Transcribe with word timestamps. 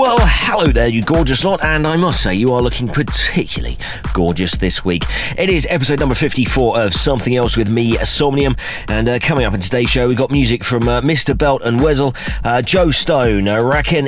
Well, 0.00 0.16
hello 0.18 0.72
there, 0.72 0.88
you 0.88 1.02
gorgeous 1.02 1.44
lot, 1.44 1.62
and 1.62 1.86
I 1.86 1.98
must 1.98 2.22
say 2.22 2.34
you 2.34 2.54
are 2.54 2.62
looking 2.62 2.88
particularly 2.88 3.76
gorgeous 4.14 4.56
this 4.56 4.82
week. 4.82 5.04
It 5.36 5.50
is 5.50 5.66
episode 5.68 6.00
number 6.00 6.14
54 6.14 6.80
of 6.80 6.94
Something 6.94 7.36
Else 7.36 7.54
with 7.54 7.68
me, 7.68 7.98
Somnium, 7.98 8.56
and 8.88 9.10
uh, 9.10 9.18
coming 9.18 9.44
up 9.44 9.52
in 9.52 9.60
today's 9.60 9.90
show, 9.90 10.08
we've 10.08 10.16
got 10.16 10.30
music 10.30 10.64
from 10.64 10.88
uh, 10.88 11.02
Mr. 11.02 11.36
Belt 11.36 11.60
and 11.66 11.80
Wezol, 11.80 12.16
uh, 12.46 12.62
Joe 12.62 12.90
Stone, 12.90 13.46
uh, 13.46 13.60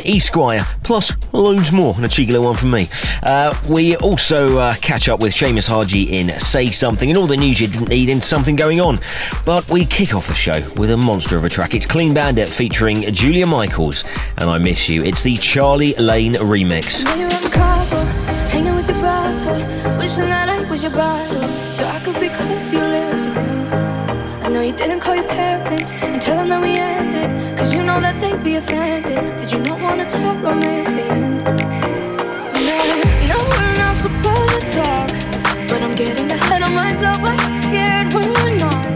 Esquire, 0.07 0.64
plus 0.82 1.13
loads 1.35 1.71
more, 1.71 1.93
and 1.94 2.07
a 2.07 2.08
cheeky 2.08 2.32
little 2.32 2.46
one 2.46 2.57
from 2.57 2.71
me. 2.71 2.88
Uh, 3.22 3.54
we 3.68 3.94
also 3.96 4.58
uh, 4.61 4.74
catch 4.77 5.11
up 5.11 5.21
with 5.21 5.35
Seamus 5.35 5.68
Haji 5.68 6.04
in 6.04 6.30
Say 6.40 6.71
Something, 6.71 7.11
and 7.11 7.18
all 7.18 7.27
the 7.27 7.36
news 7.36 7.61
you 7.61 7.68
didn't 7.68 7.90
need 7.90 8.08
in 8.08 8.22
Something 8.22 8.57
Going 8.57 8.80
On. 8.80 8.99
But 9.44 9.68
we 9.68 9.85
kick 9.85 10.14
off 10.14 10.27
the 10.27 10.35
show 10.35 10.66
with 10.74 10.90
a 10.90 10.96
monster 10.96 11.36
of 11.36 11.44
a 11.44 11.50
track. 11.50 11.74
It's 11.74 11.85
Clean 11.85 12.14
Bandit 12.14 12.49
featuring 12.49 13.02
Julia 13.13 13.46
Michaels, 13.46 14.04
and 14.38 14.49
I 14.49 14.57
Miss 14.57 14.88
You. 14.88 15.04
It's 15.04 15.22
the 15.22 15.36
Charlie 15.36 15.82
Lane 15.82 16.35
remix. 16.35 17.04
I 17.04 17.17
I. 23.27 24.45
I 24.45 24.49
know 24.49 24.61
you 24.61 24.72
didn't 24.72 25.00
call 25.00 25.17
your 25.17 25.27
parents 25.27 25.91
and 25.93 26.22
tell 26.22 26.36
them 26.36 26.49
that 26.50 26.63
we 26.63 26.77
ended, 26.79 27.58
cause 27.58 27.75
you 27.75 27.82
know 27.82 28.00
that 28.00 28.21
they'd 28.21 28.45
be 28.45 28.55
offended. 28.57 29.36
Did 29.39 29.50
you 29.50 29.58
not 29.58 29.81
wanna 29.81 30.08
talk 30.08 30.41
end? 30.95 31.43
No, 33.28 33.39
we're 33.50 33.74
not 33.83 33.96
supposed 33.96 34.61
to 34.61 34.67
talk, 34.78 35.08
but 35.69 35.83
I'm 35.83 35.96
getting 35.96 36.30
ahead 36.30 36.62
of 36.62 36.70
myself. 36.72 37.19
I'm 37.22 37.56
scared 37.61 38.14
when 38.14 38.33
we're 38.34 38.56
not, 38.58 38.86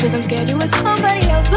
cause 0.00 0.12
I'm 0.12 0.24
scared 0.24 0.50
you 0.50 0.56
with 0.58 0.70
somebody 0.74 1.28
else. 1.30 1.52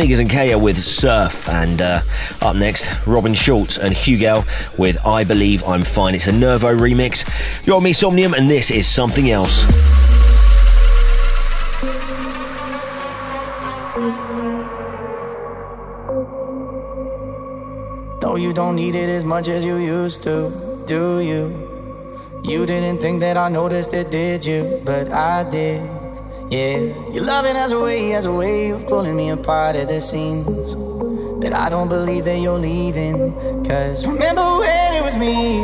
Sneakers 0.00 0.18
and 0.18 0.30
Kaya 0.30 0.58
with 0.58 0.78
Surf, 0.78 1.46
and 1.50 1.82
uh, 1.82 2.00
up 2.40 2.56
next, 2.56 3.06
Robin 3.06 3.34
Schulz 3.34 3.76
and 3.76 3.94
Hugel 3.94 4.46
with 4.78 4.96
I 5.04 5.24
Believe 5.24 5.62
I'm 5.68 5.82
Fine. 5.82 6.14
It's 6.14 6.26
a 6.26 6.32
Nervo 6.32 6.74
remix. 6.74 7.26
You're 7.66 7.76
on 7.76 7.82
me, 7.82 7.92
Somnium, 7.92 8.32
and 8.32 8.48
this 8.48 8.70
is 8.70 8.86
something 8.86 9.30
else. 9.30 9.68
No, 18.22 18.36
you 18.36 18.54
don't 18.54 18.76
need 18.76 18.94
it 18.94 19.10
as 19.10 19.26
much 19.26 19.48
as 19.48 19.66
you 19.66 19.76
used 19.76 20.22
to, 20.22 20.82
do 20.86 21.20
you? 21.20 22.40
You 22.42 22.64
didn't 22.64 23.02
think 23.02 23.20
that 23.20 23.36
I 23.36 23.50
noticed 23.50 23.92
it, 23.92 24.10
did 24.10 24.46
you? 24.46 24.80
But 24.82 25.12
I 25.12 25.44
did. 25.44 25.99
Yeah, 26.50 26.78
your 27.12 27.22
loving 27.22 27.54
has 27.54 27.70
a 27.70 27.78
way, 27.78 28.08
has 28.08 28.24
a 28.24 28.32
way 28.32 28.70
of 28.70 28.84
pulling 28.88 29.16
me 29.16 29.30
apart 29.30 29.76
at 29.76 29.86
the 29.86 30.00
seams. 30.00 30.74
But 30.74 31.52
I 31.52 31.68
don't 31.68 31.88
believe 31.88 32.24
that 32.24 32.40
you're 32.40 32.58
leaving. 32.58 33.32
Cause 33.62 34.04
remember 34.04 34.42
when 34.58 34.94
it 34.94 35.04
was 35.04 35.16
me 35.16 35.62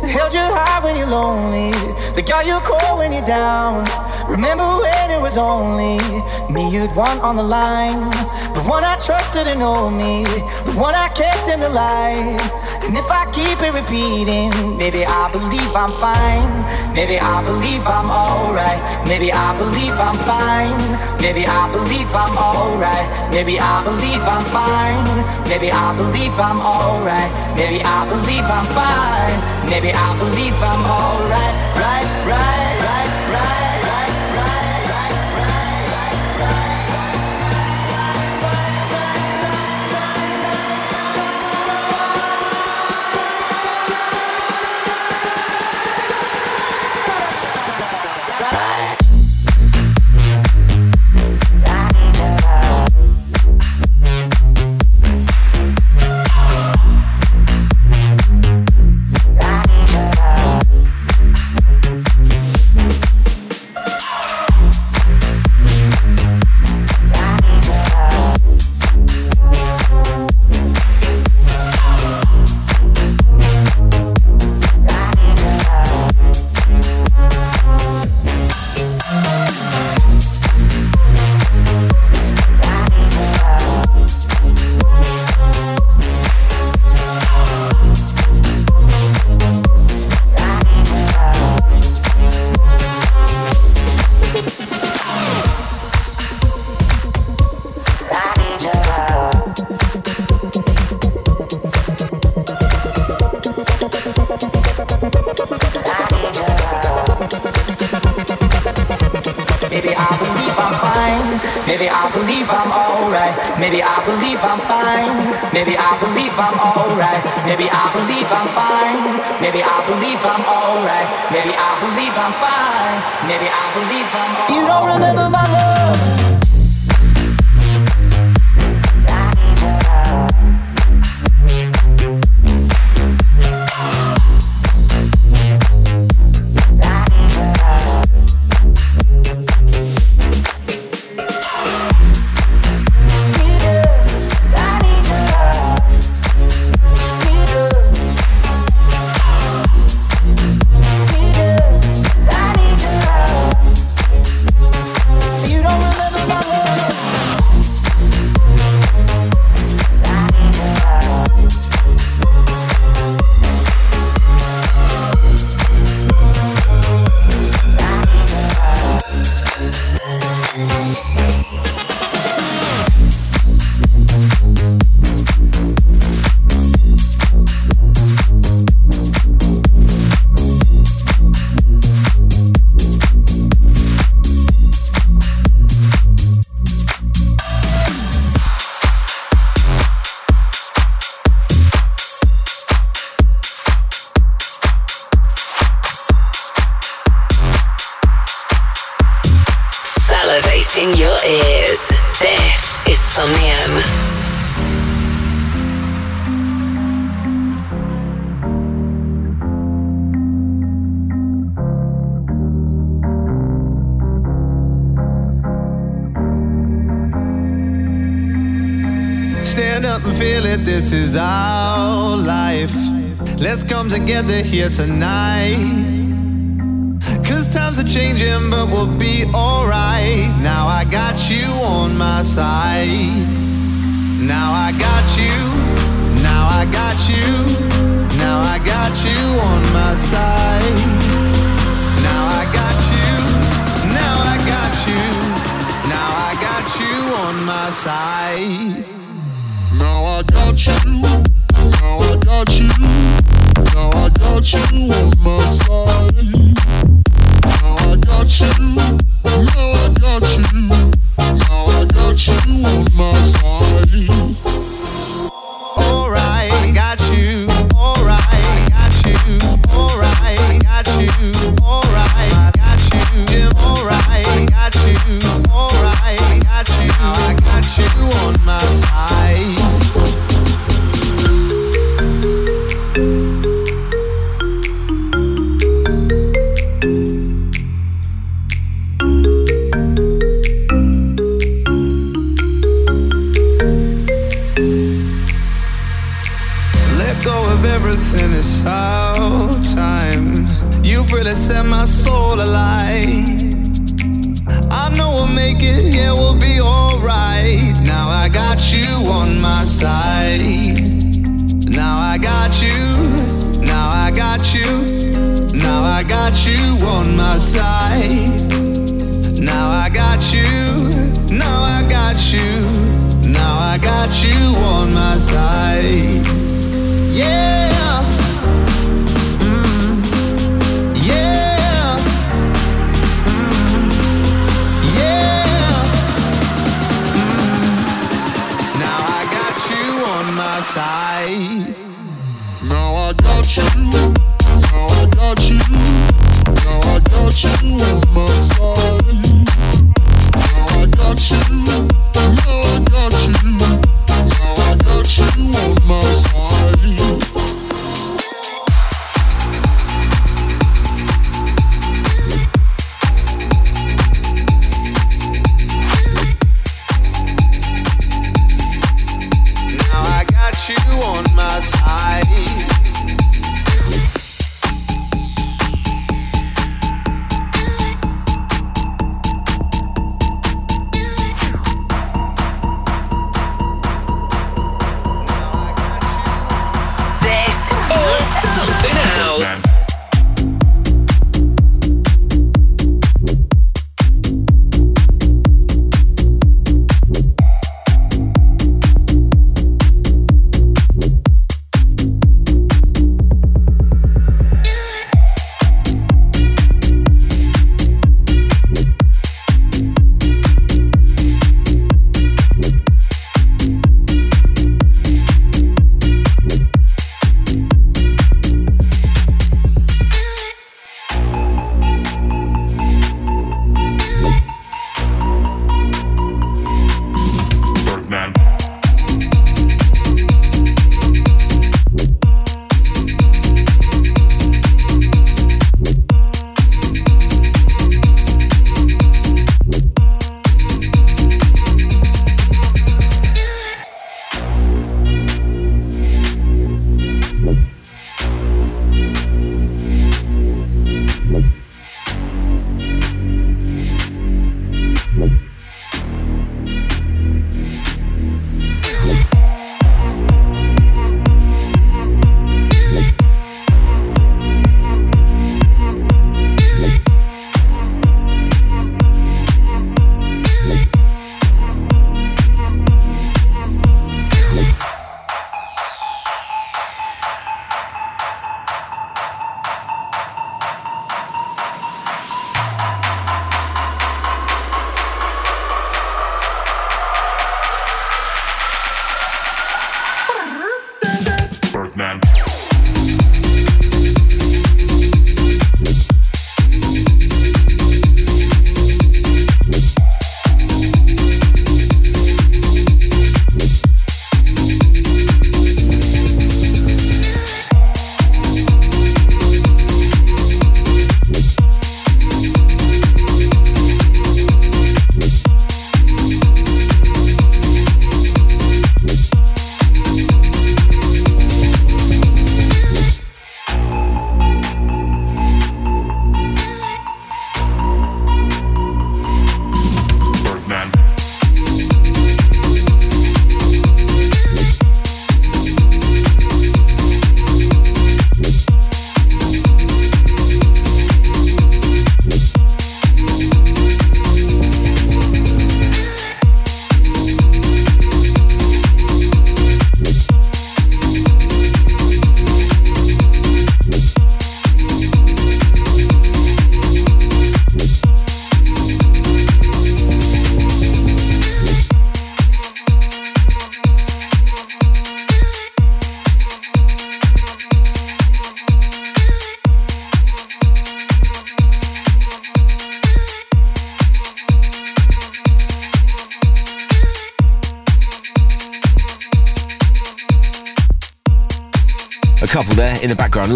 that 0.00 0.08
held 0.08 0.32
you 0.32 0.40
high 0.40 0.82
when 0.82 0.96
you're 0.96 1.06
lonely, 1.06 1.72
that 2.16 2.24
got 2.26 2.46
you 2.46 2.58
cold 2.64 2.96
when 2.96 3.12
you're 3.12 3.20
down. 3.26 3.84
Remember 4.32 4.64
when 4.64 5.10
it 5.12 5.20
was 5.20 5.36
only 5.36 6.00
me 6.48 6.64
you'd 6.72 6.96
want 6.96 7.20
on 7.20 7.36
the 7.36 7.42
line, 7.44 8.08
the 8.56 8.64
one 8.64 8.82
I 8.82 8.96
trusted 8.96 9.46
and 9.46 9.60
know 9.60 9.90
me, 9.90 10.24
the 10.64 10.72
one 10.72 10.94
I 10.94 11.12
kept 11.12 11.52
in 11.52 11.60
the 11.60 11.68
light. 11.68 12.40
And 12.88 12.96
if 12.96 13.04
I 13.12 13.28
keep 13.28 13.60
it 13.60 13.76
repeating, 13.76 14.48
maybe 14.80 15.04
I 15.04 15.28
believe 15.28 15.76
I'm 15.76 15.92
fine. 15.92 16.48
Maybe 16.96 17.20
I 17.20 17.44
believe 17.44 17.84
I'm 17.84 18.08
alright. 18.08 18.80
Maybe 19.04 19.28
I 19.28 19.52
believe 19.60 19.92
I'm 20.00 20.16
fine. 20.24 20.80
Maybe 21.20 21.44
I 21.44 21.68
believe 21.68 22.08
I'm 22.16 22.32
alright. 22.32 23.08
Maybe 23.36 23.60
I 23.60 23.84
believe 23.84 24.24
I'm 24.24 24.48
fine. 24.48 25.04
Maybe 25.44 25.68
I 25.68 25.92
believe 25.92 26.32
I'm 26.40 26.60
alright. 26.64 27.32
Maybe 27.52 27.84
I 27.84 28.08
believe 28.08 28.48
I'm 28.48 28.68
fine. 28.72 29.36
Maybe 29.68 29.92
I 29.92 30.08
believe 30.16 30.56
I'm 30.56 30.84
alright. 30.88 31.54
Right, 31.76 32.08
right. 32.32 32.61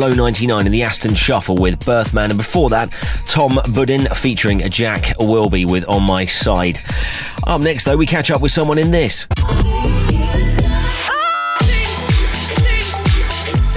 Low 0.06 0.14
99 0.14 0.66
and 0.66 0.72
the 0.72 0.84
Aston 0.84 1.16
Shuffle 1.16 1.56
with 1.56 1.84
Birthman, 1.84 2.30
and 2.30 2.36
before 2.36 2.70
that, 2.70 2.92
Tom 3.24 3.58
Budin 3.74 4.06
featuring 4.16 4.60
Jack 4.70 5.14
Wilby 5.18 5.64
with 5.64 5.84
On 5.88 6.00
My 6.00 6.24
Side. 6.24 6.80
Up 7.44 7.60
next, 7.60 7.82
though, 7.82 7.96
we 7.96 8.06
catch 8.06 8.30
up 8.30 8.40
with 8.40 8.52
someone 8.52 8.78
in 8.78 8.92
this. 8.92 9.26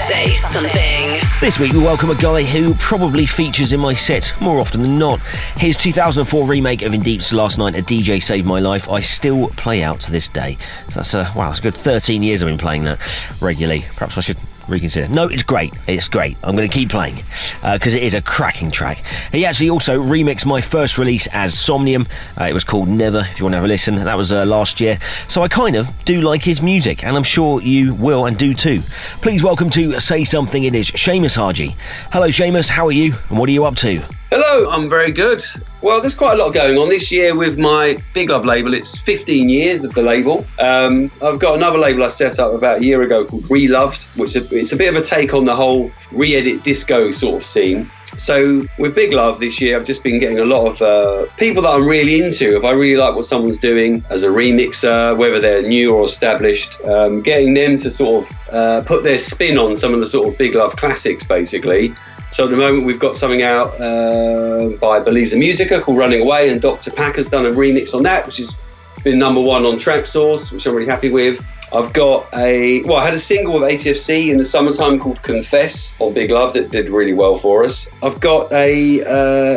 Say 0.06 0.36
something. 0.36 1.18
This 1.42 1.60
week 1.60 1.74
we 1.74 1.80
welcome 1.80 2.12
a 2.12 2.16
guy 2.16 2.44
who 2.44 2.76
probably 2.76 3.26
features 3.26 3.74
in 3.74 3.80
my 3.80 3.96
set 3.96 4.32
more 4.40 4.60
often 4.60 4.84
than 4.84 5.00
not. 5.00 5.20
His 5.58 5.78
2004 5.78 6.46
remake 6.46 6.84
of 6.84 6.94
Indeep's 6.94 7.34
Last 7.34 7.58
Night, 7.58 7.76
A 7.76 7.82
DJ 7.82 8.22
Saved 8.22 8.46
My 8.46 8.60
Life, 8.60 8.88
I 8.88 9.00
still 9.00 9.48
play 9.58 9.82
out 9.82 10.02
to 10.02 10.12
this 10.12 10.30
day. 10.30 10.60
So 10.90 10.96
that's, 10.96 11.16
uh, 11.16 11.34
wow, 11.36 11.50
it's 11.50 11.58
a 11.58 11.64
good 11.64 11.74
13 11.74 12.22
years 12.22 12.44
I've 12.44 12.50
been 12.50 12.60
playing 12.60 12.84
that 12.84 13.00
regularly. 13.42 13.86
Perhaps 13.96 14.20
I 14.20 14.22
should 14.22 14.38
reconsider. 14.70 15.08
No, 15.08 15.28
it's 15.28 15.44
great. 15.44 15.74
It's 15.88 16.08
great. 16.08 16.38
I'm 16.44 16.56
going 16.56 16.68
to 16.68 16.74
keep 16.74 16.90
playing 16.90 17.24
because 17.62 17.94
uh, 17.94 17.98
it 17.98 18.04
is 18.04 18.14
a 18.14 18.22
cracking 18.22 18.72
track. 18.72 19.04
He 19.32 19.46
actually 19.46 19.70
also 19.70 20.02
remixed 20.02 20.46
my 20.46 20.62
first 20.62 20.98
release 20.98 21.28
as 21.28 21.58
Somnium. 21.58 22.08
Uh, 22.40 22.46
it 22.46 22.54
was 22.54 22.64
called 22.64 22.88
Never, 22.88 23.20
if 23.20 23.40
you 23.40 23.46
want 23.46 23.54
to 23.54 23.58
have 23.58 23.66
a 23.66 23.68
listen. 23.68 23.96
That 23.96 24.18
was 24.18 24.32
uh, 24.32 24.46
last 24.46 24.80
year. 24.80 25.00
So 25.28 25.42
I 25.42 25.48
kind 25.48 25.76
of 25.76 25.88
do 26.06 26.22
like 26.22 26.44
his 26.44 26.62
music, 26.62 27.04
and 27.04 27.16
I'm 27.16 27.24
sure 27.24 27.62
you 27.62 27.94
will 27.94 28.26
and 28.26 28.38
do 28.38 28.54
too. 28.54 28.80
Please 29.22 29.44
welcome 29.44 29.70
to 29.72 30.00
Say 30.00 30.24
Something 30.24 30.64
It 30.64 30.76
Is, 30.76 30.92
Seamus 30.92 31.36
Haji. 31.36 31.76
Hello, 32.12 32.28
Seamus. 32.28 32.70
How 32.70 32.88
are 32.88 32.92
you? 32.92 33.16
And 33.30 33.38
what 33.38 33.50
are 33.50 33.54
you 33.54 33.66
up 33.66 33.76
to? 33.78 34.19
Hello, 34.32 34.70
I'm 34.70 34.88
very 34.88 35.12
good. 35.12 35.44
Well, 35.82 36.02
there's 36.02 36.14
quite 36.14 36.40
a 36.40 36.44
lot 36.44 36.54
going 36.54 36.78
on 36.78 36.88
this 36.88 37.12
year 37.12 37.36
with 37.36 37.58
my 37.58 37.98
Big 38.14 38.30
Love 38.30 38.46
label. 38.46 38.76
It's 38.76 39.00
15 39.00 39.50
years 39.50 39.84
of 39.84 39.96
the 39.96 40.04
label. 40.04 40.46
Um, 40.60 41.10
I've 41.20 41.40
got 41.40 41.56
another 41.56 41.80
label 41.80 42.04
I 42.04 42.10
set 42.10 42.38
up 42.38 42.54
about 42.54 42.84
a 42.84 42.86
year 42.86 43.02
ago 43.02 43.26
called 43.26 43.50
Reloved, 43.50 44.04
which 44.20 44.36
is 44.36 44.52
a, 44.52 44.56
it's 44.56 44.72
a 44.72 44.78
bit 44.78 44.96
of 44.96 45.02
a 45.02 45.04
take 45.04 45.34
on 45.34 45.46
the 45.46 45.56
whole 45.56 45.92
re-edit 46.12 46.64
disco 46.64 47.10
sort 47.10 47.38
of 47.38 47.44
scene. 47.44 47.90
So 48.18 48.64
with 48.78 48.94
Big 48.94 49.14
Love 49.14 49.40
this 49.40 49.60
year, 49.60 49.78
I've 49.78 49.86
just 49.86 50.04
been 50.04 50.20
getting 50.20 50.40
a 50.40 50.46
lot 50.46 50.68
of 50.68 50.82
uh, 50.84 51.26
people 51.38 51.64
that 51.64 51.70
I'm 51.70 51.88
really 51.88 52.24
into. 52.24 52.56
If 52.56 52.64
I 52.64 52.72
really 52.72 53.02
like 53.02 53.16
what 53.16 53.26
someone's 53.26 53.58
doing 53.58 54.04
as 54.12 54.22
a 54.22 54.28
remixer, 54.28 55.18
whether 55.18 55.40
they're 55.40 55.64
new 55.64 55.96
or 55.96 56.06
established, 56.06 56.80
um, 56.82 57.24
getting 57.24 57.56
them 57.56 57.78
to 57.78 57.90
sort 57.90 58.30
of 58.30 58.50
uh, 58.50 58.82
put 58.84 59.02
their 59.02 59.18
spin 59.18 59.58
on 59.58 59.76
some 59.76 59.96
of 59.96 60.02
the 60.02 60.08
sort 60.08 60.32
of 60.32 60.38
Big 60.38 60.54
Love 60.54 60.76
classics, 60.76 61.24
basically. 61.24 61.96
So 62.40 62.46
at 62.46 62.52
the 62.52 62.56
moment, 62.56 62.86
we've 62.86 63.02
got 63.02 63.18
something 63.18 63.44
out 63.44 63.74
uh, 63.82 64.70
by 64.80 65.02
Beliza 65.02 65.38
Musica 65.38 65.82
called 65.82 65.98
Running 65.98 66.22
Away, 66.22 66.50
and 66.50 66.62
Dr. 66.62 66.90
Pack 66.90 67.18
has 67.18 67.30
done 67.30 67.46
a 67.46 67.50
remix 67.50 67.94
on 67.94 68.04
that, 68.04 68.26
which 68.26 68.38
has 68.38 68.56
been 69.04 69.20
number 69.20 69.42
one 69.42 69.66
on 69.66 69.76
Traxsource, 69.76 70.54
which 70.54 70.66
I'm 70.66 70.74
really 70.74 70.90
happy 70.90 71.10
with. 71.10 71.46
I've 71.74 71.92
got 71.92 72.34
a 72.34 72.82
well, 72.84 72.96
I 72.96 73.04
had 73.04 73.14
a 73.14 73.20
single 73.20 73.56
with 73.56 73.64
ATFC 73.64 74.30
in 74.30 74.38
the 74.38 74.46
summertime 74.46 75.00
called 75.00 75.22
Confess 75.22 76.00
on 76.00 76.14
Big 76.14 76.32
Love 76.32 76.54
that 76.54 76.72
did 76.72 76.90
really 76.90 77.12
well 77.12 77.38
for 77.38 77.66
us. 77.66 77.92
I've 78.02 78.22
got 78.22 78.54
a 78.54 79.04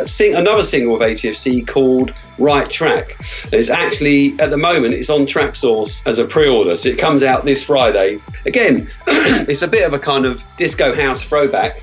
uh, 0.01 0.05
sing 0.05 0.35
another 0.35 0.63
single 0.63 0.97
with 0.97 1.07
ATFC 1.07 1.65
called 1.65 2.13
Right 2.37 2.69
Track. 2.69 3.15
And 3.45 3.53
It's 3.53 3.69
actually 3.69 4.37
at 4.41 4.49
the 4.49 4.57
moment 4.57 4.93
it's 4.93 5.09
on 5.09 5.21
Traxsource 5.21 6.05
as 6.05 6.19
a 6.19 6.25
pre-order, 6.25 6.75
so 6.75 6.89
it 6.89 6.97
comes 6.97 7.23
out 7.23 7.45
this 7.45 7.63
Friday. 7.63 8.19
Again, 8.45 8.91
it's 9.07 9.61
a 9.61 9.69
bit 9.69 9.87
of 9.87 9.93
a 9.93 9.99
kind 9.99 10.25
of 10.25 10.43
disco 10.57 10.93
house 10.93 11.23
throwback 11.23 11.79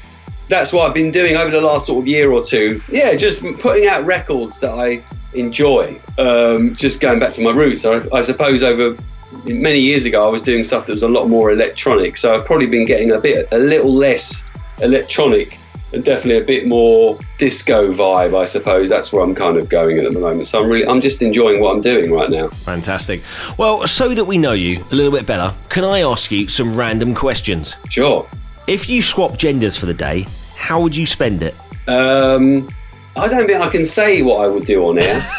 that's 0.50 0.72
what 0.72 0.88
I've 0.88 0.94
been 0.94 1.12
doing 1.12 1.36
over 1.36 1.50
the 1.50 1.60
last 1.60 1.86
sort 1.86 2.02
of 2.02 2.08
year 2.08 2.30
or 2.30 2.42
two. 2.42 2.82
Yeah, 2.90 3.14
just 3.14 3.42
putting 3.60 3.88
out 3.88 4.04
records 4.04 4.60
that 4.60 4.72
I 4.72 5.02
enjoy. 5.32 5.98
Um, 6.18 6.74
just 6.74 7.00
going 7.00 7.20
back 7.20 7.32
to 7.34 7.42
my 7.42 7.52
roots, 7.52 7.84
I, 7.86 8.02
I, 8.12 8.20
suppose 8.20 8.64
over 8.64 9.00
many 9.44 9.78
years 9.78 10.06
ago 10.06 10.26
I 10.26 10.30
was 10.30 10.42
doing 10.42 10.64
stuff 10.64 10.86
that 10.86 10.92
was 10.92 11.04
a 11.04 11.08
lot 11.08 11.28
more 11.28 11.52
electronic. 11.52 12.16
So 12.16 12.34
I've 12.34 12.44
probably 12.44 12.66
been 12.66 12.84
getting 12.84 13.12
a 13.12 13.20
bit, 13.20 13.46
a 13.52 13.58
little 13.58 13.94
less 13.94 14.48
electronic 14.82 15.56
and 15.92 16.04
definitely 16.04 16.42
a 16.42 16.44
bit 16.44 16.66
more 16.66 17.16
disco 17.38 17.92
vibe. 17.92 18.38
I 18.38 18.44
suppose 18.44 18.88
that's 18.88 19.12
where 19.12 19.22
I'm 19.22 19.36
kind 19.36 19.56
of 19.56 19.68
going 19.68 19.98
at 19.98 20.12
the 20.12 20.18
moment. 20.18 20.48
So 20.48 20.62
I'm 20.62 20.68
really, 20.68 20.86
I'm 20.86 21.00
just 21.00 21.22
enjoying 21.22 21.60
what 21.60 21.74
I'm 21.74 21.80
doing 21.80 22.12
right 22.12 22.28
now. 22.28 22.48
Fantastic. 22.48 23.22
Well, 23.56 23.86
so 23.86 24.14
that 24.14 24.24
we 24.24 24.36
know 24.36 24.52
you 24.52 24.84
a 24.90 24.94
little 24.94 25.12
bit 25.12 25.26
better, 25.26 25.54
can 25.68 25.84
I 25.84 26.02
ask 26.02 26.32
you 26.32 26.48
some 26.48 26.74
random 26.74 27.14
questions? 27.14 27.76
Sure. 27.88 28.28
If 28.66 28.88
you 28.88 29.02
swap 29.02 29.36
genders 29.36 29.76
for 29.76 29.86
the 29.86 29.94
day, 29.94 30.26
how 30.61 30.81
would 30.83 30.94
you 30.94 31.07
spend 31.07 31.42
it? 31.42 31.55
Um, 31.88 32.68
I 33.16 33.29
don't 33.29 33.46
think 33.46 33.61
I 33.61 33.68
can 33.70 33.87
say 33.87 34.23
what 34.23 34.44
I 34.44 34.46
would 34.46 34.66
do 34.66 34.87
on 34.87 34.99
air. 34.99 35.20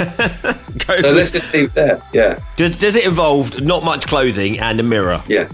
so 0.88 1.12
let's 1.12 1.32
just 1.32 1.54
leave 1.54 1.74
there. 1.74 2.02
Yeah. 2.12 2.40
Does, 2.58 2.78
does 2.78 2.96
it 2.96 3.06
involve 3.06 3.62
not 3.62 3.84
much 3.84 4.08
clothing 4.08 4.60
and 4.60 4.80
a 4.80 4.84
mirror? 4.84 5.24
Yeah. 5.28 5.48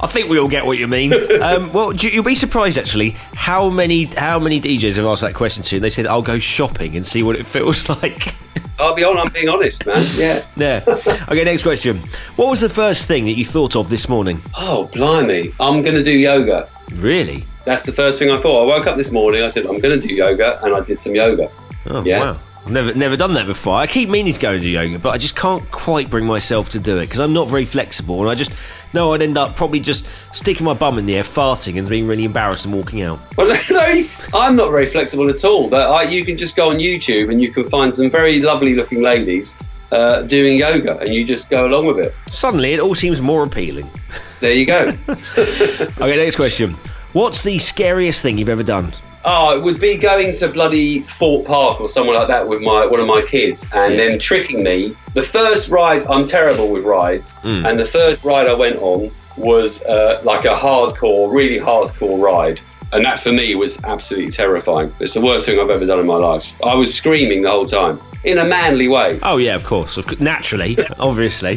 I 0.00 0.06
think 0.06 0.28
we 0.28 0.38
all 0.38 0.48
get 0.48 0.64
what 0.66 0.78
you 0.78 0.86
mean. 0.86 1.12
Um, 1.42 1.72
well, 1.72 1.92
you'll 1.92 2.22
be 2.22 2.34
surprised 2.34 2.78
actually 2.78 3.10
how 3.34 3.68
many 3.68 4.04
how 4.04 4.38
many 4.38 4.60
DJs 4.60 4.96
have 4.96 5.06
asked 5.06 5.22
that 5.22 5.34
question 5.34 5.62
to. 5.64 5.80
They 5.80 5.90
said, 5.90 6.06
"I'll 6.06 6.22
go 6.22 6.38
shopping 6.38 6.94
and 6.96 7.04
see 7.06 7.22
what 7.22 7.36
it 7.36 7.46
feels 7.54 7.88
like." 7.88 8.34
I'll 8.78 8.94
be 8.94 9.02
on. 9.02 9.18
I'm 9.18 9.32
being 9.32 9.48
honest, 9.48 9.86
man. 9.86 10.04
Yeah. 10.14 10.40
Yeah. 10.56 10.84
Okay. 11.28 11.42
Next 11.44 11.62
question. 11.62 11.96
What 12.36 12.48
was 12.48 12.60
the 12.60 12.68
first 12.68 13.06
thing 13.06 13.24
that 13.24 13.32
you 13.32 13.44
thought 13.44 13.74
of 13.74 13.90
this 13.90 14.08
morning? 14.08 14.40
Oh, 14.56 14.88
blimey! 14.92 15.52
I'm 15.58 15.82
going 15.82 15.96
to 15.96 16.04
do 16.04 16.16
yoga. 16.16 16.68
Really? 16.94 17.46
That's 17.68 17.84
the 17.84 17.92
first 17.92 18.18
thing 18.18 18.30
I 18.30 18.38
thought. 18.38 18.62
I 18.62 18.66
woke 18.66 18.86
up 18.86 18.96
this 18.96 19.12
morning. 19.12 19.42
I 19.42 19.48
said, 19.48 19.66
I'm 19.66 19.78
going 19.78 20.00
to 20.00 20.08
do 20.08 20.14
yoga, 20.14 20.58
and 20.64 20.74
I 20.74 20.80
did 20.80 20.98
some 20.98 21.14
yoga. 21.14 21.50
Oh, 21.86 22.02
yeah. 22.02 22.18
wow. 22.18 22.40
I've 22.64 22.72
never, 22.72 22.94
never 22.94 23.14
done 23.14 23.34
that 23.34 23.46
before. 23.46 23.76
I 23.76 23.86
keep 23.86 24.08
meaning 24.08 24.32
to 24.32 24.40
go 24.40 24.52
and 24.52 24.62
do 24.62 24.68
yoga, 24.70 24.98
but 24.98 25.10
I 25.10 25.18
just 25.18 25.36
can't 25.36 25.70
quite 25.70 26.08
bring 26.08 26.24
myself 26.24 26.70
to 26.70 26.78
do 26.78 26.96
it 26.96 27.02
because 27.02 27.20
I'm 27.20 27.34
not 27.34 27.48
very 27.48 27.66
flexible. 27.66 28.22
And 28.22 28.30
I 28.30 28.34
just 28.34 28.52
know 28.94 29.12
I'd 29.12 29.20
end 29.20 29.36
up 29.36 29.54
probably 29.54 29.80
just 29.80 30.06
sticking 30.32 30.64
my 30.64 30.72
bum 30.72 30.98
in 30.98 31.04
the 31.04 31.16
air, 31.16 31.24
farting, 31.24 31.78
and 31.78 31.86
being 31.86 32.06
really 32.06 32.24
embarrassed 32.24 32.64
and 32.64 32.74
walking 32.74 33.02
out. 33.02 33.20
Well, 33.36 33.48
no, 33.70 34.08
I'm 34.32 34.56
not 34.56 34.70
very 34.70 34.86
flexible 34.86 35.28
at 35.28 35.44
all. 35.44 35.68
But 35.68 35.90
I, 35.90 36.04
you 36.04 36.24
can 36.24 36.38
just 36.38 36.56
go 36.56 36.70
on 36.70 36.76
YouTube 36.76 37.30
and 37.30 37.40
you 37.42 37.52
can 37.52 37.64
find 37.64 37.94
some 37.94 38.10
very 38.10 38.40
lovely 38.40 38.74
looking 38.74 39.02
ladies 39.02 39.58
uh, 39.92 40.22
doing 40.22 40.58
yoga, 40.58 40.98
and 41.00 41.14
you 41.14 41.24
just 41.24 41.50
go 41.50 41.66
along 41.66 41.86
with 41.86 41.98
it. 41.98 42.14
Suddenly, 42.26 42.72
it 42.72 42.80
all 42.80 42.94
seems 42.94 43.20
more 43.20 43.44
appealing. 43.44 43.88
There 44.40 44.52
you 44.52 44.66
go. 44.66 44.92
okay, 45.08 46.16
next 46.16 46.36
question. 46.36 46.76
What's 47.14 47.42
the 47.42 47.58
scariest 47.58 48.20
thing 48.20 48.36
you've 48.36 48.50
ever 48.50 48.62
done? 48.62 48.92
Oh, 49.24 49.56
it 49.56 49.62
would 49.62 49.80
be 49.80 49.96
going 49.96 50.34
to 50.36 50.48
bloody 50.48 51.00
Fort 51.00 51.46
Park 51.46 51.80
or 51.80 51.88
somewhere 51.88 52.16
like 52.16 52.28
that 52.28 52.46
with 52.46 52.60
my 52.60 52.86
one 52.86 53.00
of 53.00 53.06
my 53.06 53.22
kids 53.22 53.68
and 53.72 53.94
yeah. 53.94 54.08
them 54.08 54.18
tricking 54.18 54.62
me. 54.62 54.94
The 55.14 55.22
first 55.22 55.70
ride, 55.70 56.06
I'm 56.06 56.24
terrible 56.24 56.70
with 56.70 56.84
rides, 56.84 57.36
mm. 57.38 57.68
and 57.68 57.78
the 57.80 57.84
first 57.84 58.24
ride 58.24 58.46
I 58.46 58.54
went 58.54 58.76
on 58.76 59.10
was 59.36 59.84
uh, 59.84 60.20
like 60.22 60.44
a 60.44 60.54
hardcore, 60.54 61.32
really 61.32 61.58
hardcore 61.58 62.20
ride. 62.20 62.60
And 62.92 63.04
that 63.04 63.20
for 63.20 63.32
me 63.32 63.54
was 63.54 63.82
absolutely 63.84 64.30
terrifying. 64.30 64.94
It's 64.98 65.14
the 65.14 65.20
worst 65.20 65.46
thing 65.46 65.58
I've 65.60 65.68
ever 65.68 65.84
done 65.84 65.98
in 65.98 66.06
my 66.06 66.16
life. 66.16 66.58
I 66.64 66.74
was 66.74 66.94
screaming 66.94 67.42
the 67.42 67.50
whole 67.50 67.66
time 67.66 68.00
in 68.24 68.38
a 68.38 68.44
manly 68.44 68.88
way. 68.88 69.18
Oh 69.22 69.36
yeah, 69.36 69.54
of 69.54 69.64
course, 69.64 69.98
naturally, 70.20 70.78
obviously. 70.98 71.54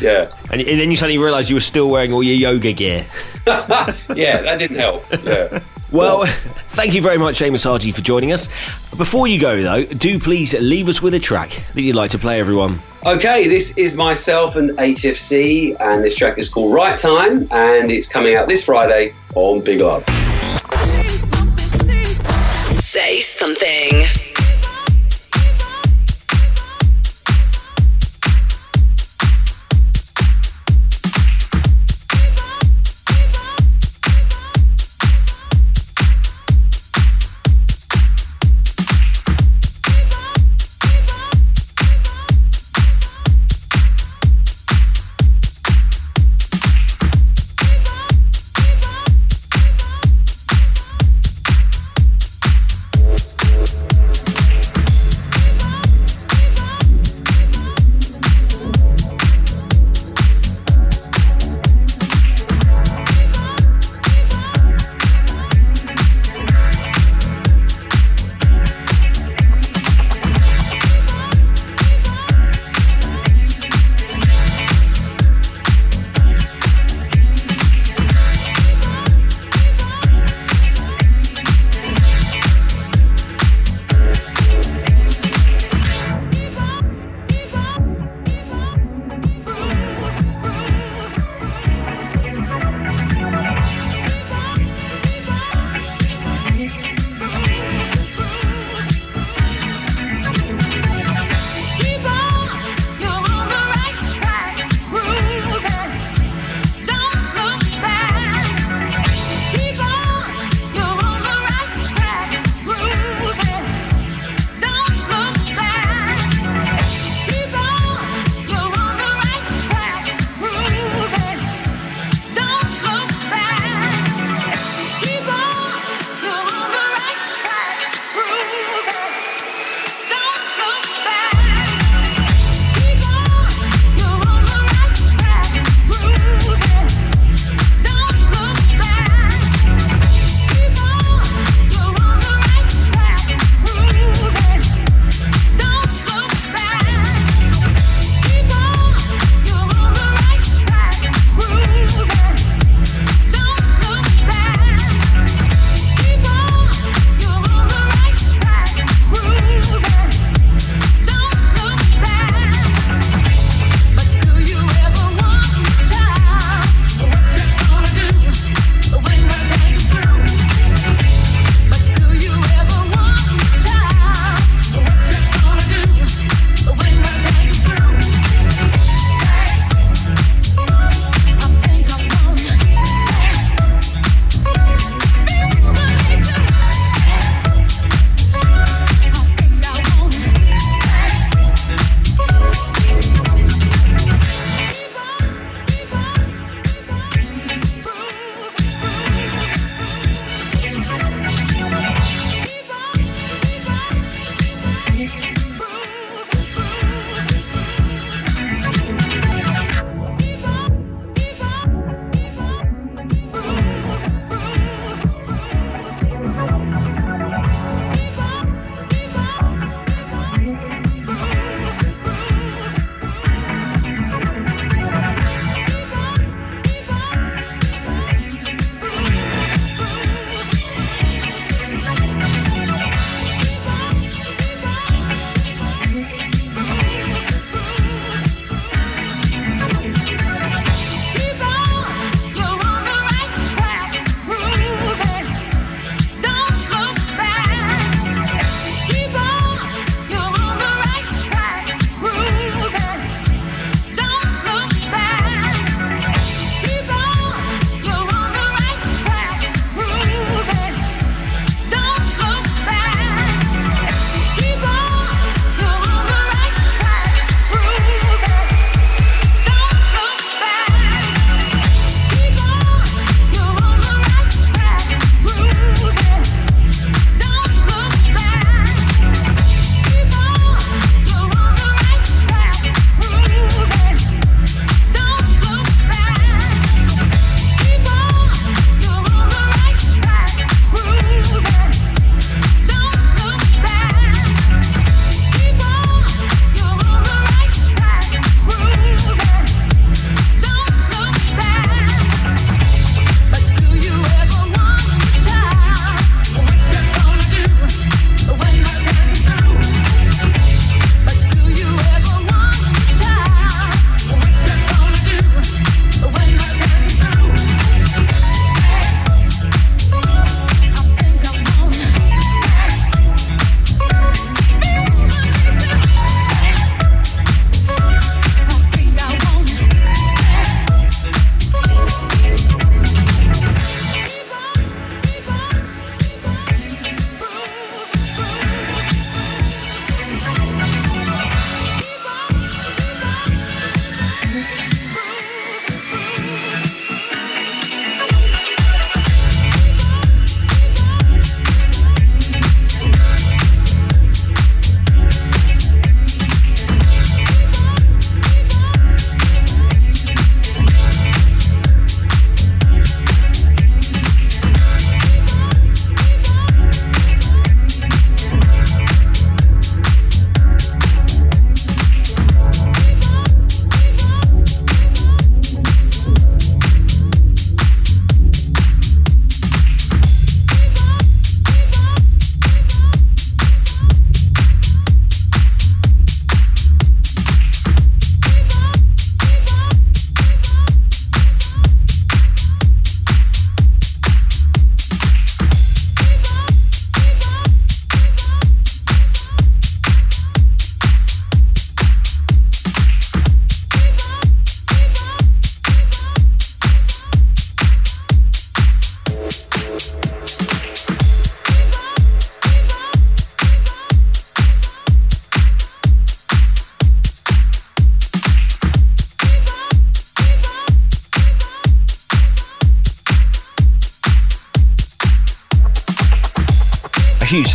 yeah. 0.00 0.32
And, 0.50 0.60
and, 0.60 0.80
then 0.80 0.90
you 0.90 0.96
suddenly 0.96 1.18
realise 1.18 1.48
you 1.48 1.56
were 1.56 1.60
still 1.60 1.90
wearing 1.90 2.12
all 2.12 2.22
your 2.22 2.34
yoga 2.34 2.72
gear. 2.72 3.06
yeah, 3.46 4.42
that 4.42 4.56
didn't 4.58 4.76
help. 4.76 5.04
Yeah. 5.24 5.60
Well, 5.92 6.24
thank 6.26 6.94
you 6.94 7.02
very 7.02 7.16
much, 7.16 7.38
Seamus 7.38 7.64
Haji, 7.64 7.92
for 7.92 8.00
joining 8.00 8.32
us. 8.32 8.48
Before 8.96 9.28
you 9.28 9.40
go, 9.40 9.62
though, 9.62 9.84
do 9.84 10.18
please 10.18 10.52
leave 10.58 10.88
us 10.88 11.00
with 11.00 11.14
a 11.14 11.20
track 11.20 11.64
that 11.74 11.82
you'd 11.82 11.94
like 11.94 12.10
to 12.10 12.18
play, 12.18 12.40
everyone. 12.40 12.82
Okay, 13.04 13.46
this 13.46 13.78
is 13.78 13.96
myself 13.96 14.56
and 14.56 14.70
ATFC, 14.70 15.76
and 15.78 16.02
this 16.02 16.16
track 16.16 16.38
is 16.38 16.48
called 16.48 16.74
Right 16.74 16.98
Time, 16.98 17.46
and 17.52 17.90
it's 17.92 18.08
coming 18.08 18.34
out 18.34 18.48
this 18.48 18.64
Friday 18.64 19.14
on 19.36 19.60
Big 19.60 19.80
Love. 19.80 20.04
Say 22.80 23.20
something. 23.20 23.92
In 23.92 24.02
the 24.02 24.25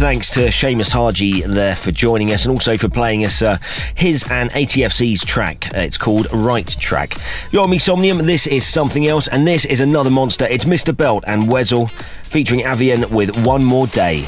thanks 0.02 0.32
to 0.32 0.40
Seamus 0.48 0.94
Haji 0.94 1.42
there 1.42 1.76
for 1.76 1.92
joining 1.92 2.32
us 2.32 2.44
and 2.44 2.52
also 2.52 2.76
for 2.76 2.90
playing 2.90 3.24
us 3.24 3.44
uh, 3.44 3.58
his 3.94 4.26
and 4.32 4.50
ATFC's 4.50 5.24
track. 5.24 5.68
Uh, 5.76 5.82
it's 5.82 6.00
called 6.00 6.26
Right 6.34 6.68
Track. 6.68 7.18
You're 7.52 7.68
me 7.68 7.78
Somnium, 7.78 8.18
this 8.26 8.48
is 8.48 8.66
something 8.66 9.06
else, 9.06 9.28
and 9.28 9.46
this 9.46 9.64
is 9.64 9.80
another 9.80 10.10
monster. 10.10 10.48
It's 10.50 10.66
Mr. 10.66 10.98
Belt 10.98 11.24
and 11.28 11.44
Wezol 11.50 11.92
featuring 12.26 12.62
Avian 12.62 13.12
with 13.12 13.46
One 13.46 13.64
More 13.64 13.86
Day. 13.86 14.26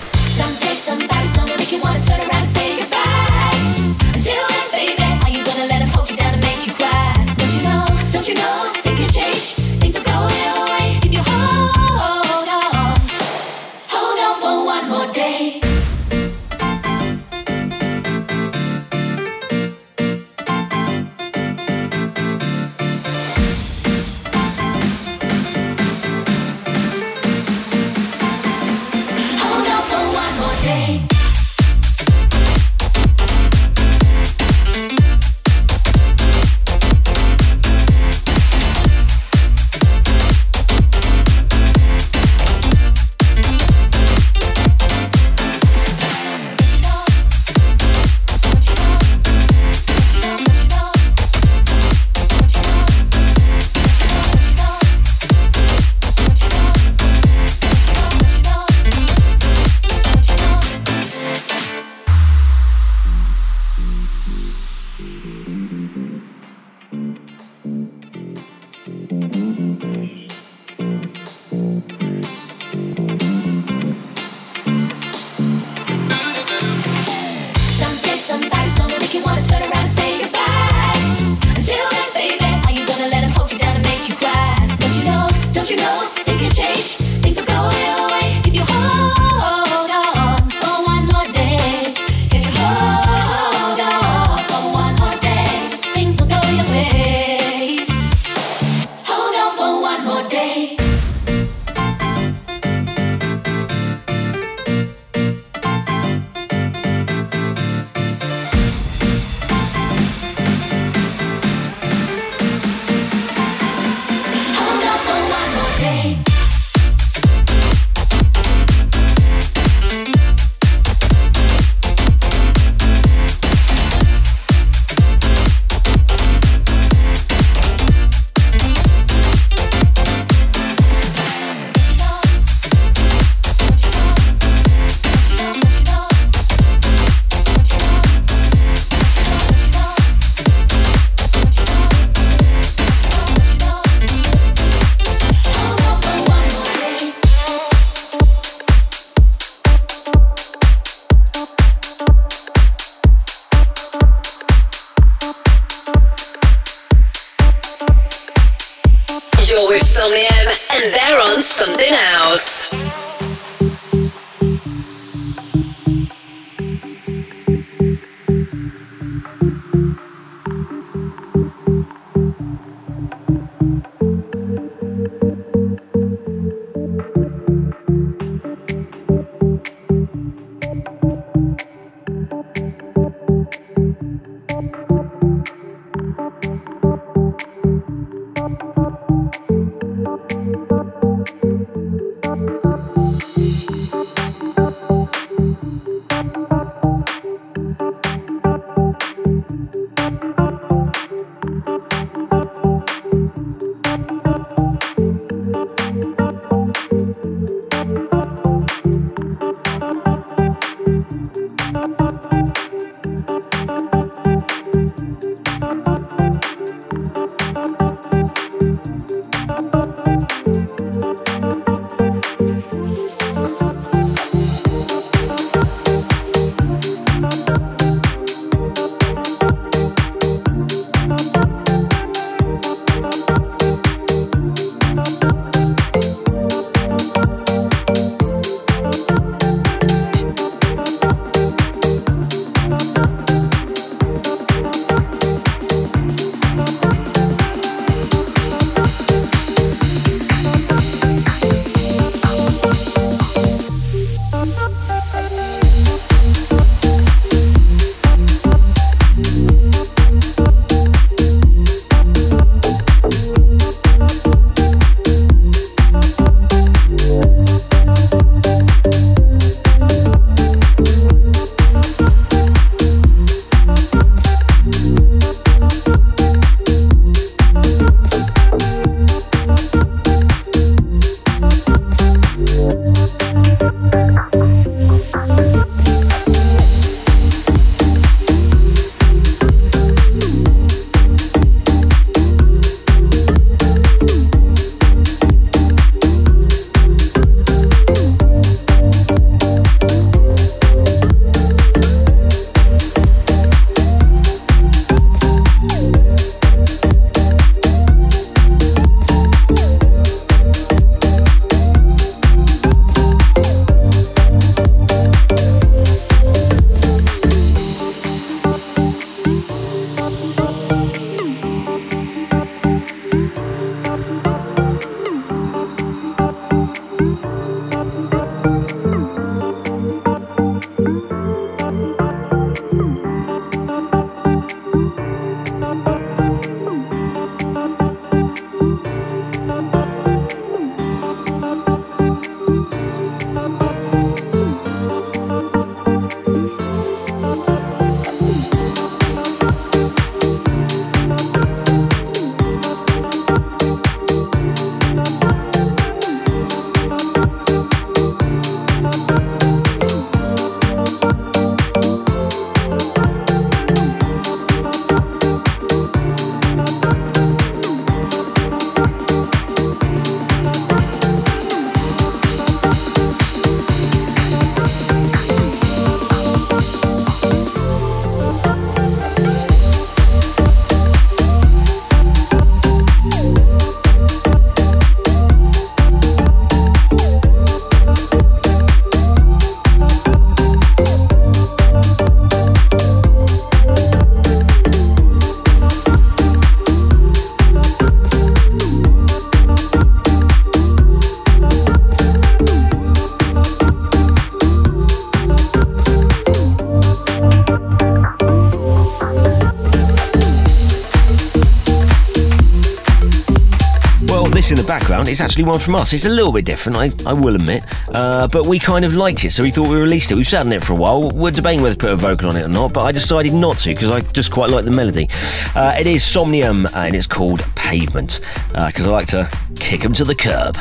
It's 415.08 415.22
actually 415.22 415.44
one 415.44 415.60
from 415.60 415.76
us. 415.76 415.94
It's 415.94 416.06
a 416.06 416.10
little 416.10 416.32
bit 416.32 416.46
different, 416.46 416.78
I, 416.78 417.10
I 417.10 417.14
will 417.14 417.36
admit, 417.36 417.64
uh, 417.90 418.28
but 418.28 418.46
we 418.46 418.60
kind 418.60 418.86
of 418.86 418.96
liked 418.96 419.24
it, 419.26 419.32
so 419.32 419.44
we 419.44 419.52
thought 419.52 419.70
we 419.70 419.76
released 419.76 420.12
it. 420.12 420.16
We've 420.16 420.28
sat 420.28 420.46
on 420.46 420.52
it 420.52 420.64
for 420.64 420.74
a 420.74 420.76
while. 420.76 421.10
We're 421.12 421.32
debating 421.32 421.62
whether 421.62 421.76
to 421.76 421.80
put 421.80 421.92
a 421.92 421.96
vocal 421.96 422.30
on 422.30 422.36
it 422.36 422.44
or 422.44 422.48
not, 422.48 422.74
but 422.74 422.84
I 422.84 422.92
decided 422.92 423.34
not 423.34 423.58
to 423.60 423.70
because 423.74 423.92
I 423.92 424.02
just 424.02 424.32
quite 424.32 424.50
like 424.50 424.66
the 424.66 424.72
melody. 424.72 425.08
Uh, 425.56 425.76
it 425.78 425.88
is 425.88 426.04
Somnium, 426.04 426.66
uh, 426.66 426.70
and 426.76 426.96
it's 426.96 427.08
called 427.08 427.42
Pavement 427.56 428.20
uh, 428.56 428.68
because 428.68 428.88
I 428.88 428.92
like 428.92 429.08
to 429.08 429.30
kick 429.56 429.82
them 429.82 429.94
to 429.94 430.04
the 430.04 430.16
curb. 430.16 430.56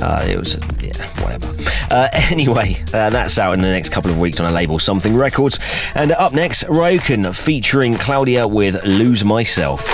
Uh, 0.00 0.24
it 0.28 0.38
was, 0.38 0.54
yeah, 0.80 1.06
whatever. 1.22 1.54
anyway, 2.30 2.82
that's 2.90 3.38
out 3.38 3.54
in 3.54 3.60
the 3.60 3.68
next 3.68 3.90
couple 3.90 4.10
of 4.10 4.18
weeks 4.18 4.40
on 4.40 4.46
a 4.50 4.52
label, 4.54 4.78
Something 4.78 5.16
Records. 5.16 5.58
And 5.94 6.12
up 6.12 6.32
next, 6.32 6.64
Ryokan 6.64 7.34
featuring 7.34 7.94
Claudia 7.94 8.46
with 8.46 8.84
Lose 8.84 9.24
Myself. 9.24 9.86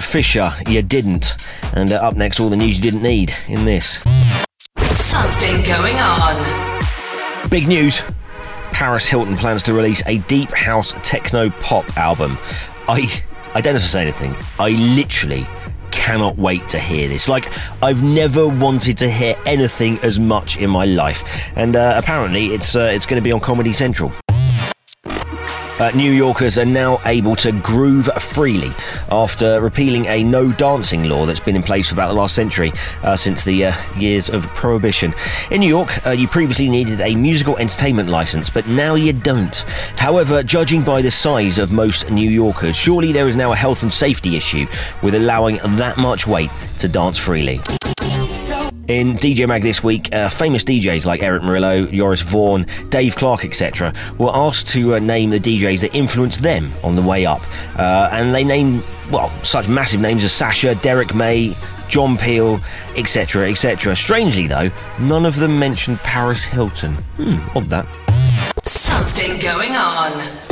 Fisher, 0.00 0.52
you 0.68 0.82
didn't. 0.82 1.36
And 1.74 1.92
uh, 1.92 1.96
up 1.96 2.16
next, 2.16 2.40
all 2.40 2.48
the 2.48 2.56
news 2.56 2.76
you 2.76 2.82
didn't 2.82 3.02
need 3.02 3.32
in 3.48 3.64
this. 3.64 4.02
Something 4.78 5.56
going 5.68 5.96
on. 5.96 7.50
Big 7.50 7.68
news 7.68 8.02
Paris 8.72 9.08
Hilton 9.08 9.36
plans 9.36 9.62
to 9.64 9.74
release 9.74 10.02
a 10.06 10.18
deep 10.18 10.50
house 10.50 10.94
techno 11.02 11.50
pop 11.50 11.96
album. 11.96 12.38
I, 12.88 13.06
I 13.54 13.60
don't 13.60 13.74
have 13.74 13.82
to 13.82 13.88
say 13.88 14.02
anything. 14.02 14.34
I 14.58 14.70
literally 14.70 15.46
cannot 15.92 16.36
wait 16.36 16.68
to 16.70 16.78
hear 16.78 17.08
this. 17.08 17.28
Like, 17.28 17.52
I've 17.82 18.02
never 18.02 18.48
wanted 18.48 18.98
to 18.98 19.10
hear 19.10 19.36
anything 19.46 19.98
as 20.00 20.18
much 20.18 20.56
in 20.56 20.70
my 20.70 20.84
life. 20.84 21.22
And 21.54 21.76
uh, 21.76 21.94
apparently, 21.96 22.46
it's, 22.46 22.74
uh, 22.74 22.90
it's 22.92 23.06
going 23.06 23.22
to 23.22 23.24
be 23.24 23.32
on 23.32 23.40
Comedy 23.40 23.72
Central. 23.72 24.10
Uh, 25.82 25.90
New 25.96 26.12
Yorkers 26.12 26.58
are 26.58 26.64
now 26.64 27.00
able 27.06 27.34
to 27.34 27.50
groove 27.50 28.08
freely 28.22 28.70
after 29.10 29.60
repealing 29.60 30.06
a 30.06 30.22
no 30.22 30.52
dancing 30.52 31.08
law 31.08 31.26
that's 31.26 31.40
been 31.40 31.56
in 31.56 31.62
place 31.64 31.88
for 31.88 31.96
about 31.96 32.06
the 32.06 32.14
last 32.14 32.36
century 32.36 32.70
uh, 33.02 33.16
since 33.16 33.42
the 33.42 33.64
uh, 33.64 33.72
years 33.98 34.30
of 34.30 34.46
prohibition. 34.54 35.12
In 35.50 35.58
New 35.58 35.68
York, 35.68 36.06
uh, 36.06 36.10
you 36.10 36.28
previously 36.28 36.68
needed 36.68 37.00
a 37.00 37.16
musical 37.16 37.56
entertainment 37.56 38.08
license, 38.08 38.48
but 38.48 38.64
now 38.68 38.94
you 38.94 39.12
don't. 39.12 39.64
However, 39.98 40.44
judging 40.44 40.84
by 40.84 41.02
the 41.02 41.10
size 41.10 41.58
of 41.58 41.72
most 41.72 42.12
New 42.12 42.30
Yorkers, 42.30 42.76
surely 42.76 43.10
there 43.10 43.26
is 43.26 43.34
now 43.34 43.50
a 43.50 43.56
health 43.56 43.82
and 43.82 43.92
safety 43.92 44.36
issue 44.36 44.68
with 45.02 45.16
allowing 45.16 45.56
that 45.78 45.96
much 45.96 46.28
weight 46.28 46.50
to 46.78 46.86
dance 46.86 47.18
freely. 47.18 47.58
In 48.88 49.14
DJ 49.14 49.46
Mag 49.46 49.62
this 49.62 49.84
week, 49.84 50.12
uh, 50.12 50.28
famous 50.28 50.64
DJs 50.64 51.06
like 51.06 51.22
Erick 51.22 51.42
Morillo, 51.42 51.90
Joris 51.92 52.20
Voorn, 52.20 52.66
Dave 52.90 53.14
Clarke, 53.14 53.44
etc., 53.44 53.94
were 54.18 54.34
asked 54.34 54.66
to 54.68 54.96
uh, 54.96 54.98
name 54.98 55.30
the 55.30 55.38
DJs 55.38 55.82
that 55.82 55.94
influenced 55.94 56.42
them 56.42 56.72
on 56.82 56.96
the 56.96 57.02
way 57.02 57.24
up. 57.24 57.42
Uh, 57.78 58.08
and 58.10 58.34
they 58.34 58.42
named, 58.42 58.82
well, 59.10 59.30
such 59.44 59.68
massive 59.68 60.00
names 60.00 60.24
as 60.24 60.32
Sasha, 60.32 60.74
Derrick 60.74 61.14
May, 61.14 61.54
John 61.88 62.16
Peel, 62.16 62.60
etc., 62.96 63.50
etc. 63.50 63.94
Strangely, 63.94 64.48
though, 64.48 64.70
none 64.98 65.26
of 65.26 65.36
them 65.38 65.58
mentioned 65.58 65.98
Paris 66.00 66.44
Hilton. 66.44 66.94
Hmm, 67.16 67.56
odd 67.56 67.66
that. 67.66 67.86
Something 68.64 69.38
going 69.40 69.72
on. 69.72 70.51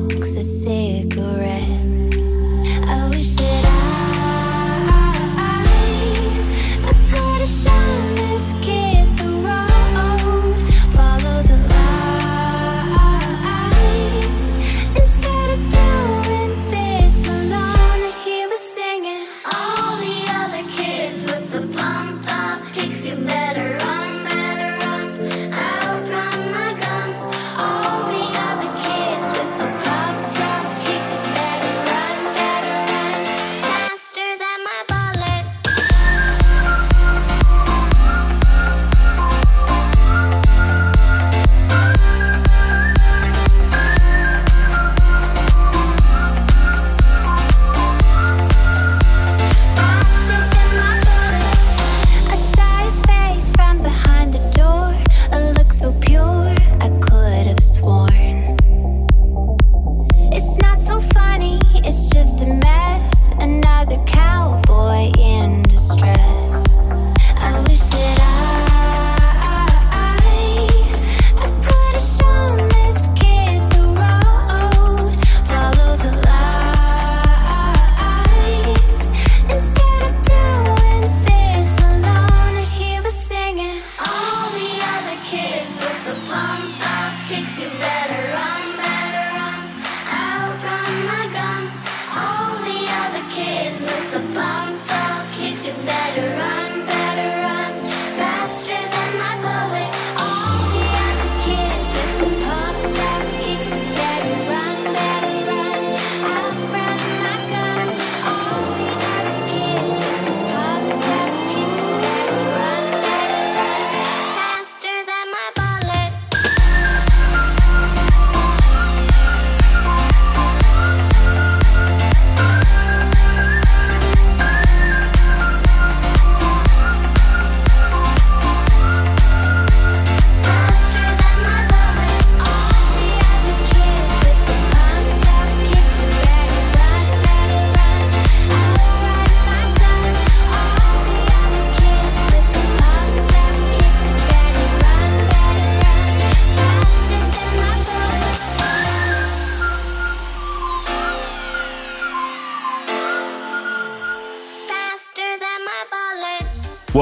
you 87.59 87.69
back. 87.79 88.00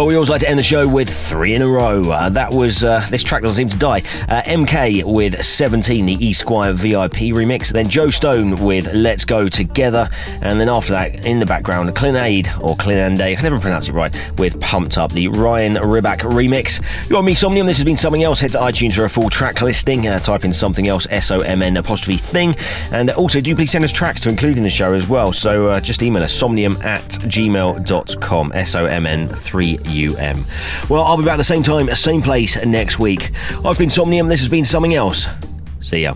We 0.10 0.16
always 0.16 0.30
like 0.32 0.42
to 0.42 0.50
end 0.50 0.58
the 0.58 0.64
show 0.64 0.88
with 0.88 1.08
three 1.08 1.54
in 1.54 1.62
a 1.62 1.68
row. 1.68 2.02
Uh, 2.02 2.30
that 2.30 2.52
was, 2.52 2.84
uh, 2.84 3.06
this 3.12 3.22
track 3.22 3.44
doesn't 3.44 3.58
seem 3.58 3.70
to 3.70 3.78
die. 3.78 4.00
Uh, 4.28 4.42
MK 4.42 5.04
with 5.04 5.46
17, 5.46 6.04
the 6.08 6.14
E 6.14 6.34
Squire 6.34 6.74
VIP 6.74 7.30
remix. 7.32 7.72
Then 7.72 7.88
Joe 7.88 8.10
Stone 8.10 8.56
with 8.56 8.92
Let's 8.92 9.24
Go 9.24 9.48
Together. 9.48 10.10
And 10.42 10.60
then 10.60 10.68
after 10.68 10.94
that, 10.94 11.28
in 11.28 11.40
the 11.40 11.46
background, 11.46 11.96
Clinade, 11.96 12.48
or 12.60 12.76
Clinande, 12.76 13.22
I 13.22 13.36
can 13.36 13.44
never 13.44 13.60
pronounce 13.60 13.88
it 13.88 13.92
right, 13.92 14.12
with 14.40 14.60
Pumped 14.60 14.98
Up, 14.98 15.12
the 15.12 15.28
Ryan 15.28 15.76
Riback 15.76 16.22
remix. 16.22 16.82
You're 17.08 17.22
me, 17.22 17.36
Somnium. 17.36 17.68
This 17.68 17.78
has 17.78 17.86
been 17.86 17.96
something 17.96 18.24
else. 18.24 18.40
Head 18.40 18.54
to 18.54 18.58
iTunes 18.58 18.96
for 18.96 19.06
a 19.06 19.10
full 19.12 19.30
track 19.30 19.62
listing. 19.62 20.08
Uh, 20.08 20.18
type 20.18 20.44
in 20.44 20.54
something 20.54 20.88
else, 20.88 21.06
S 21.12 21.30
O 21.30 21.42
M 21.42 21.62
N 21.62 21.78
apostrophe 21.78 22.18
thing. 22.18 22.56
And 22.92 23.12
also, 23.12 23.42
do 23.42 23.56
please 23.56 23.70
send 23.70 23.84
us 23.84 23.92
tracks 23.92 24.22
to 24.22 24.30
include 24.30 24.58
in 24.58 24.64
the 24.64 24.72
show 24.72 24.94
as 24.94 25.08
well. 25.08 25.34
So 25.34 25.68
uh, 25.68 25.80
just 25.80 26.02
email 26.02 26.24
us 26.24 26.34
somnium 26.34 26.78
at 26.82 27.04
gmail.com, 27.10 28.54
S 28.56 28.74
O 28.74 28.86
M 28.86 29.06
N 29.06 29.30
3 29.30 29.78
Well, 30.90 31.04
I'll 31.04 31.18
be 31.18 31.24
back 31.24 31.34
at 31.34 31.38
the 31.38 31.44
same 31.44 31.64
time, 31.64 31.94
same 31.96 32.22
place 32.22 32.64
next 32.66 33.00
week. 33.00 33.32
I've 33.66 33.78
been 33.78 33.90
Somnium. 33.90 34.28
This 34.28 34.40
has 34.40 34.50
been 34.50 34.66
something 34.66 34.94
else. 34.94 35.28
See 35.80 36.04
ya. 36.04 36.16